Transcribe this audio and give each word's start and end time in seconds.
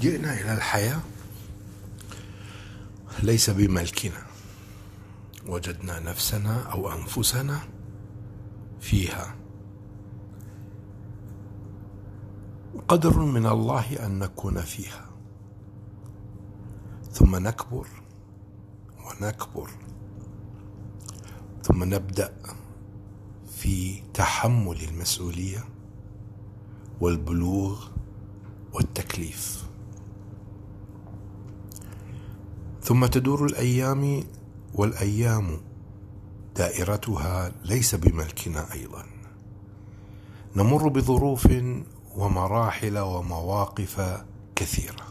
جئنا 0.00 0.40
إلى 0.40 0.54
الحياة 0.54 1.00
ليس 3.22 3.50
بملكنا. 3.50 4.26
وجدنا 5.46 6.00
نفسنا 6.00 6.62
أو 6.62 6.92
أنفسنا 6.92 7.60
فيها. 8.80 9.34
قدر 12.88 13.18
من 13.18 13.46
الله 13.46 14.06
أن 14.06 14.18
نكون 14.18 14.60
فيها. 14.60 15.10
ثم 17.12 17.36
نكبر 17.36 17.86
ونكبر. 19.04 19.70
ثم 21.62 21.84
نبدأ 21.84 22.34
في 23.56 24.02
تحمل 24.14 24.80
المسؤولية 24.82 25.64
والبلوغ 27.00 27.88
والتكليف. 28.72 29.67
ثم 32.88 33.06
تدور 33.06 33.46
الأيام 33.46 34.24
والأيام 34.74 35.60
دائرتها 36.56 37.52
ليس 37.64 37.94
بملكنا 37.94 38.72
أيضا. 38.72 39.04
نمر 40.56 40.88
بظروف 40.88 41.48
ومراحل 42.16 42.98
ومواقف 42.98 44.24
كثيرة 44.56 45.06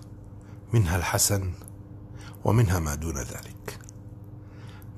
منها 0.73 0.97
الحسن 0.97 1.51
ومنها 2.45 2.79
ما 2.79 2.95
دون 2.95 3.17
ذلك. 3.17 3.79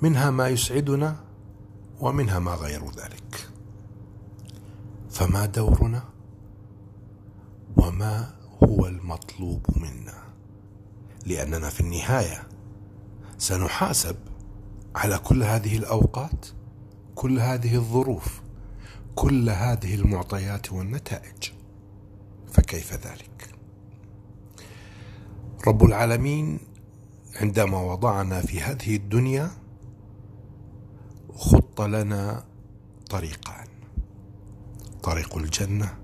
منها 0.01 0.31
ما 0.31 0.47
يسعدنا 0.47 1.23
ومنها 1.99 2.39
ما 2.39 2.51
غير 2.55 2.85
ذلك. 2.91 3.49
فما 5.09 5.45
دورنا؟ 5.45 6.03
وما 7.77 8.35
هو 8.63 8.85
المطلوب 8.85 9.65
منا؟ 9.75 10.23
لأننا 11.25 11.69
في 11.69 11.79
النهاية 11.79 12.58
سنحاسب 13.39 14.15
على 14.95 15.17
كل 15.17 15.43
هذه 15.43 15.77
الأوقات 15.77 16.45
كل 17.15 17.39
هذه 17.39 17.75
الظروف 17.75 18.41
كل 19.15 19.49
هذه 19.49 19.95
المعطيات 19.95 20.71
والنتائج. 20.71 21.51
فكيف 22.51 22.93
ذلك؟ 22.93 23.55
رب 25.67 25.83
العالمين 25.83 26.59
عندما 27.35 27.81
وضعنا 27.81 28.41
في 28.41 28.61
هذه 28.61 28.95
الدنيا 28.95 29.51
خط 31.35 31.81
لنا 31.81 32.43
طريقان 33.09 33.67
طريق 35.03 35.37
الجنة 35.37 35.97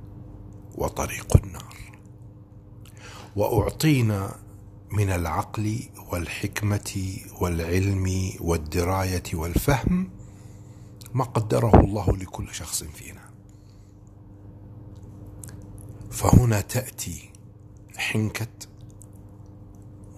وطريق 0.75 1.37
النار. 1.43 1.75
وأعطينا 3.35 4.35
من 4.95 5.09
العقل 5.09 5.79
والحكمة 6.11 7.17
والعلم 7.41 8.31
والدراية 8.39 9.23
والفهم 9.33 10.09
ما 11.13 11.23
قدره 11.23 11.79
الله 11.79 12.17
لكل 12.17 12.53
شخص 12.53 12.83
فينا. 12.83 13.29
فهنا 16.11 16.61
تأتي 16.61 17.29
حنكة 17.97 18.47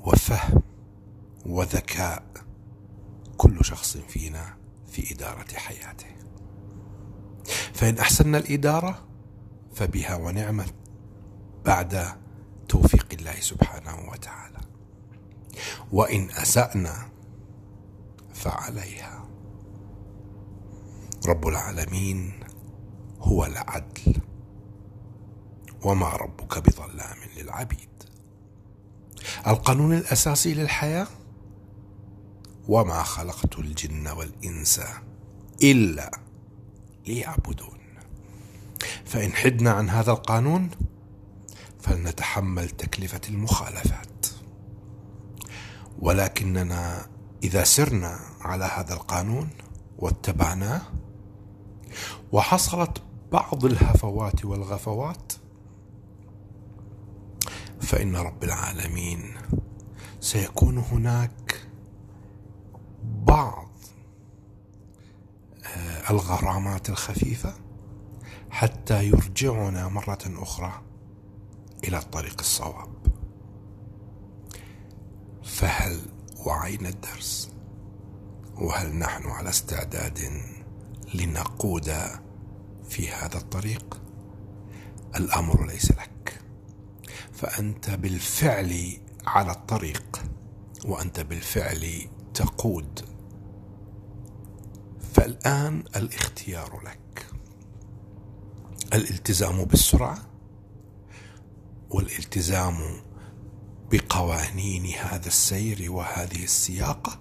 وفهم 0.03 0.61
وذكاء 1.45 2.23
كل 3.37 3.65
شخص 3.65 3.97
فينا 3.97 4.57
في 4.91 5.13
إدارة 5.13 5.53
حياته. 5.53 6.07
فإن 7.73 7.97
احسنا 7.97 8.37
الإدارة 8.37 9.05
فبها 9.73 10.15
ونعمت 10.15 10.73
بعد 11.65 12.05
توفيق 12.69 13.07
الله 13.13 13.39
سبحانه 13.39 14.09
وتعالى. 14.09 14.66
وإن 15.91 16.31
أسأنا 16.31 17.09
فعليها. 18.33 19.27
رب 21.27 21.47
العالمين 21.47 22.39
هو 23.19 23.45
العدل 23.45 24.21
وما 25.83 26.09
ربك 26.09 26.57
بظلام 26.57 27.17
للعبيد. 27.37 27.89
القانون 29.47 29.93
الأساسي 29.93 30.53
للحياة 30.53 31.07
وما 32.67 33.03
خلقت 33.03 33.59
الجن 33.59 34.07
والإنس 34.07 34.81
إلا 35.63 36.19
ليعبدون. 37.07 37.77
فإن 39.05 39.33
حدنا 39.33 39.71
عن 39.71 39.89
هذا 39.89 40.11
القانون 40.11 40.69
فلنتحمل 41.79 42.69
تكلفة 42.69 43.21
المخالفات. 43.29 44.16
ولكننا 45.99 47.07
إذا 47.43 47.63
سرنا 47.63 48.19
على 48.41 48.65
هذا 48.65 48.93
القانون 48.93 49.49
واتبعناه 49.97 50.81
وحصلت 52.31 53.01
بعض 53.31 53.65
الهفوات 53.65 54.45
والغفوات 54.45 55.33
فإن 57.81 58.15
رب 58.15 58.43
العالمين 58.43 59.35
سيكون 60.19 60.77
هناك 60.77 61.67
بعض 63.03 63.67
آه، 65.65 66.11
الغرامات 66.11 66.89
الخفيفة 66.89 67.53
حتى 68.49 69.07
يرجعنا 69.07 69.87
مرة 69.87 70.19
أخرى 70.25 70.81
إلى 71.83 71.97
الطريق 71.97 72.35
الصواب. 72.39 73.06
فهل 75.47 76.01
وعينا 76.45 76.89
الدرس؟ 76.89 77.51
وهل 78.55 78.95
نحن 78.95 79.29
على 79.29 79.49
استعداد 79.49 80.41
لنقود 81.13 81.93
في 82.89 83.09
هذا 83.09 83.37
الطريق؟ 83.37 84.01
الأمر 85.15 85.67
ليس 85.67 85.91
لك. 85.91 86.41
فأنت 87.33 87.89
بالفعل 87.89 88.97
على 89.27 89.51
الطريق 89.51 90.23
وأنت 90.85 91.19
بالفعل 91.19 92.07
تقود. 92.33 93.05
فالآن 95.13 95.83
الاختيار 95.95 96.81
لك. 96.85 97.25
الالتزام 98.93 99.63
بالسرعة 99.63 100.17
والالتزام 101.89 103.06
بقوانين 103.91 104.85
هذا 104.85 105.27
السير 105.27 105.91
وهذه 105.91 106.43
السياقة؟ 106.43 107.19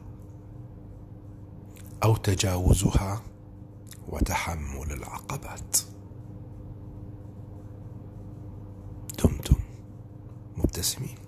أو 2.04 2.16
تجاوزها 2.16 3.22
وتحمل 4.08 4.92
العقبات؟ 4.92 5.76
دمتم 9.24 9.56
مبتسمين. 10.56 11.25